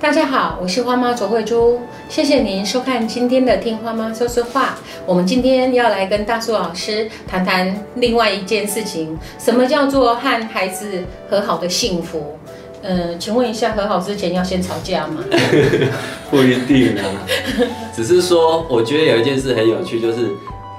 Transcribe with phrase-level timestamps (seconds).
[0.00, 4.66] 大家好，我是花妈卓慧珠，谢谢您收看今天的《听花妈说说话》。
[5.04, 12.38] 我们今天要来跟大树老师谈谈另外一件事情，什么叫做和孩子和好的幸福？
[12.80, 15.24] 呃，请问一下，和好之前要先吵架吗？
[16.30, 17.26] 不一定啊，
[17.92, 20.30] 只是说，我觉得有一件事很有趣，就是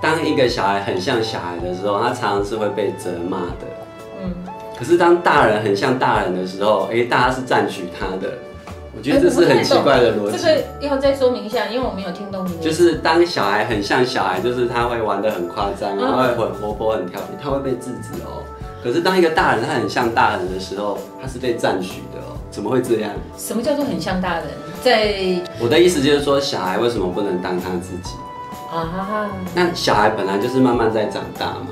[0.01, 3.67] 当一个小孩很像小孩的时候，他常常是会被责骂的。
[4.23, 4.33] 嗯，
[4.77, 8.33] 可是当大人很像大人的时候，哎，大家是赞许他的。
[8.95, 10.37] 我觉得这是很奇怪的逻辑。
[10.37, 12.63] 这个要再说明一下，因为我没有听懂你。
[12.63, 18.43] 就是当小孩很像小孩，就是他会玩的很夸张，然后会很活泼、很调皮，他会被制止哦。
[18.83, 22.35] 可是当一个大人他很像大人的时候，他是被赞许的哦。
[22.49, 23.11] 怎么会这样？
[23.37, 24.45] 什么叫做很像大人？
[24.81, 28.15] 在我的意思就是说，小孩为什么不能当他自己
[28.71, 29.29] 啊？
[29.53, 31.67] 那小孩本来就是慢慢在长大嘛，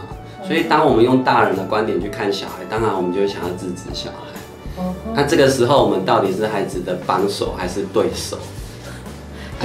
[0.46, 4.37] 所以当我们用大人的观点去看小孩，当然我们就会想要制止小孩。
[5.16, 8.38] 那这个时候，我们到底是孩子的帮手还是对手？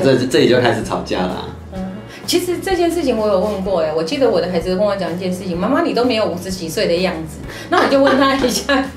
[0.02, 1.48] 这这里就开始吵架了。
[1.74, 1.80] 嗯，
[2.26, 7.36] 其实这件事情我有问过哎，我记得我的孩子跟我讲一件事情，妈妈你都没有五十几岁的样子，
[7.68, 8.88] 那我就问他一下，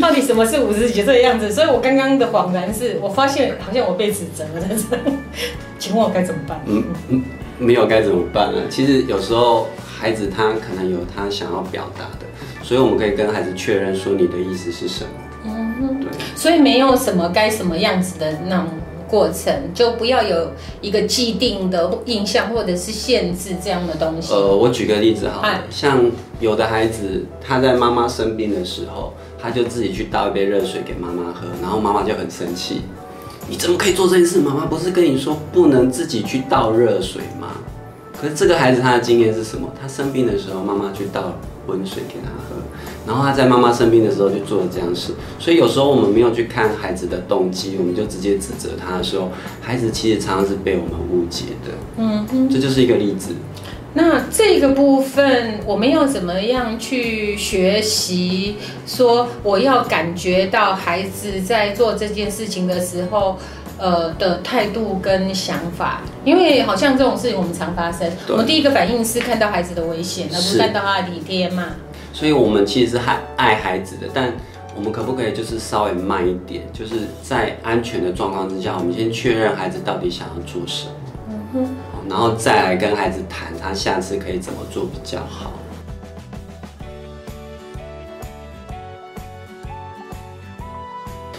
[0.00, 1.50] 到底什么是五十几岁的样子？
[1.50, 4.84] 所以我刚刚的恍然是我发现好像我被指责了，但 是
[5.80, 6.60] 请问我该怎么办？
[6.66, 7.22] 嗯嗯，
[7.58, 8.60] 没有该怎么办呢？
[8.70, 12.26] 其实有时候孩子他可能有他想要表达的，
[12.62, 15.10] 所以我们可以跟孩子确认说你的意思是什么。
[15.78, 18.66] 对，所以没有什么该什么样子的那种
[19.08, 24.32] 过程，就不要有一个既定的印象或者是限制这样的东西。
[24.32, 26.10] 呃，我举个例子哈，像
[26.40, 32.82] 有的孩子他在妈妈生病的时候，他就自己去倒一杯热水给妈妈喝，然后妈妈就很生气，
[33.48, 34.40] 你怎么可以做这件事？
[34.40, 37.48] 妈妈不是跟你说不能自己去倒热水吗？
[38.20, 39.68] 可是这个孩子他的经验是什么？
[39.80, 41.34] 他生病的时候，妈妈去倒
[41.66, 42.62] 温水给他喝。
[43.06, 51.72] 然后他在妈妈生病的时候就做了这样事，所以有时候我们没有去看孩子的动机，我们就直接指责他的时候，孩子其实常常是被我们误解的。
[51.98, 53.34] 嗯哼，这就是一个例子。
[53.98, 58.56] 那这个部分我们要怎么样去学习？
[58.86, 63.38] 说我要感觉到孩子在做这件事情的时候，
[63.78, 71.64] 呃的态度跟想法，因为好像这种事情我们常发生，我们第一个反应是看到孩子的危险，而不是看到他的体贴嘛。
[72.12, 74.30] 所以，我们其实是爱爱孩子的，但
[74.76, 80.92] 我们可不可以就是稍微慢一点，就是在安全的状况之下，我们先确认孩子到底想要做什么，
[81.30, 81.76] 嗯哼，
[82.08, 85.52] 然后再来跟孩子谈，他下次可以怎么做比较好。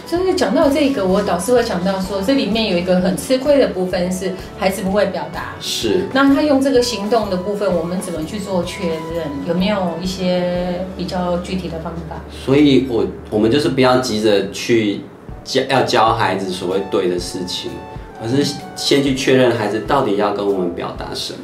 [0.06, 5.54] 所以讲到这个，我导师会想到说，这里面有一个很吃亏的部分是孩子不会表达。
[5.60, 6.06] 是。
[6.14, 9.26] 那他用这个行动的部分，我们怎么去做确认？
[9.46, 12.16] 有没有一些比较具体的方法？
[12.30, 15.02] 所以，我我们就是不要急着去
[15.44, 17.70] 教要教孩子所谓对的事情，
[18.22, 21.38] 而是先去确认孩子到底要跟我们表达什么。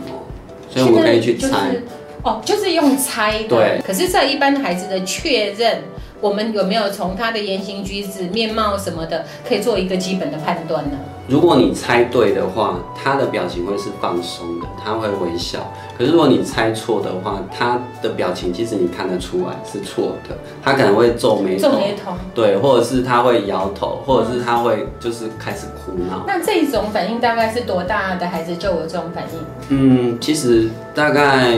[0.71, 1.77] 所以我们可以去猜。
[2.23, 3.49] 哦，就是用猜的。
[3.49, 3.81] 对。
[3.87, 5.83] 可是，在一般孩子的确认。
[6.21, 10.97] 我们有没有从他的言行举止、面貌什么的，可以做一个基本的判断呢？
[11.29, 15.73] 如果你猜对的话，他的表情会是放松的，他会微笑。
[15.97, 26.25] 可是如果你猜错的话，他的表情其实你看得出来是错的，他可能会皱眉头，皱眉头，对，或者是他会摇头，或者是他会就是开始哭闹。
[26.27, 29.39] 那这种反应大概是多大的孩子就有这种反应？
[29.69, 31.55] 嗯，其实大概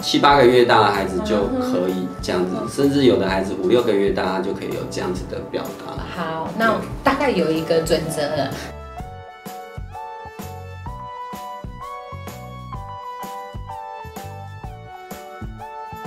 [0.00, 5.92] 七八个月大的孩子就可以这样子，甚至有的孩子五六个月大，他就可以有这样子的表达。
[6.14, 8.50] 好，那大概有一个准则了。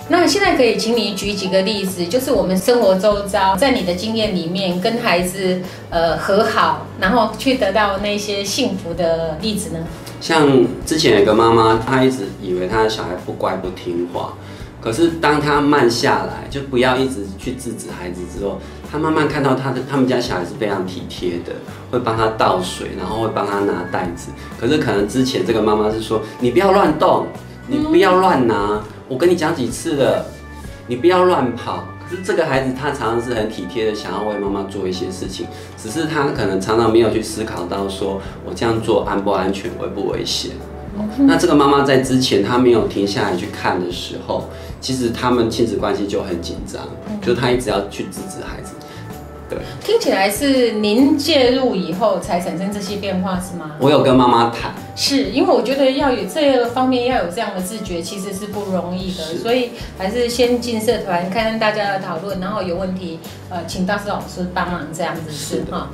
[0.08, 9.80] 那现在可以请你举几个例子，就是我们生活周遭，在你的经验里面，跟孩子呃和好，然后去得到那些幸福的例子呢？
[10.22, 10.48] 像
[10.86, 14.34] 之前有个妈妈，她一直以为她的小孩不乖不听话，
[14.80, 18.60] 可是当她慢下来，就不要一直去制止孩子之后，
[18.92, 21.54] 她慢慢看到她的他们家小孩是非常体贴的，
[21.90, 24.30] 会帮他倒水，然后会帮他拿袋子。
[24.60, 27.26] 可是可能之前这个妈妈是说，你不要乱动，
[27.66, 28.80] 你不要乱拿。
[29.08, 30.26] 我跟你讲几次了，
[30.88, 31.86] 你不要乱跑。
[32.08, 40.52] 可是这个孩子他常常是很体贴的，想要为妈妈做一些事情，只是他可能常常没有去思考到，说我这样做安不安全，危不危险。
[41.18, 44.48] 那这个妈妈在之前她没有停下来去看的时候，
[44.80, 46.84] 其实他们亲子关系就很紧张，
[47.22, 48.75] 就她一直要去制止孩子。
[49.84, 53.74] 听起来是您介入以后才产生这些变化，是吗？
[53.80, 59.70] 我有跟妈妈谈，是因为我觉得要有这个方面要有这样的自觉，其实是不容易的，所以
[60.00, 63.20] 还是先进社团看看大家的讨论，然后有问题
[63.50, 65.90] 呃，请大师老师帮忙这样子是哈。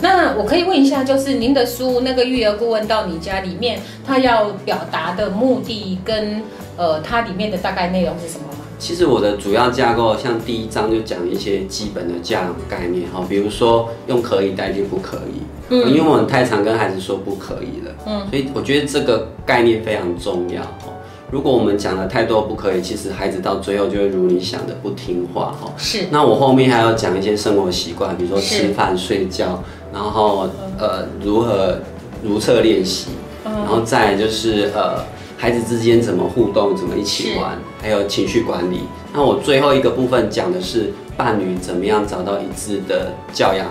[0.00, 6.42] 那我可以问一下，就是您的书那个育儿顾问到你家里面，他要表达的目的跟。
[6.78, 8.64] 呃它里面的大概内容是什么吗？
[8.78, 20.94] 其实我的主要架构，像第一章就讲一些基本的教养概念哈，比如说用可以代替不可以，嗯，因为我们太常跟孩子说不可以了，嗯，所以我觉得这个概念非常重要哈。
[21.32, 25.72] 如果我们讲了太多不可以，其实孩子到最后就会如你想的不听话哈。
[25.76, 26.06] 是。
[26.12, 29.60] 那我后面还要讲一些生活习惯，比如说吃饭、睡觉，
[29.92, 30.48] 然后
[30.78, 31.76] 呃如何
[32.22, 33.08] 如厕练习，
[33.44, 35.04] 然后再就是呃。
[35.40, 38.80] 孩子之间怎么互动，怎么一起玩，还有情绪管理。
[39.14, 43.68] 那我最后一个部分讲的是伴侣怎么样找到一致的教养。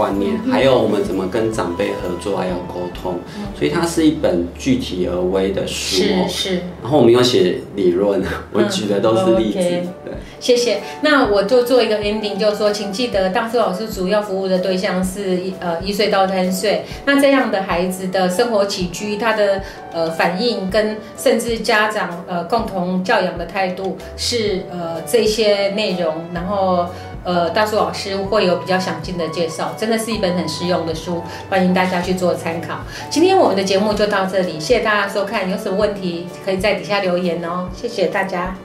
[0.00, 3.18] 观念，还有我们怎么跟长辈合作，还有沟通，
[3.54, 6.26] 所以它是一本具体而微的书哦。
[6.26, 6.54] 是是。
[6.82, 9.58] 然后我们有写理论， 我举的都是例子。
[9.58, 10.80] 对，谢谢。
[11.02, 16.86] 那我就做一个 ending，就是说，请记得，大树老师主要服务的对象是呃一岁到三岁。
[17.04, 19.60] 那这样的孩子的生活起居，他的
[19.92, 26.86] 呃反应，跟甚至家长呃共同教养的态度，是呃这些内容，然后。
[27.22, 32.80] 呃，大树老师会有比较详尽的介绍，真的是一本很实用的书，欢迎大家去做参考。
[33.10, 38.56] 今天我们的节目就到这里，谢谢大家收看，有什么问题可以在底下留言哦，谢谢大家。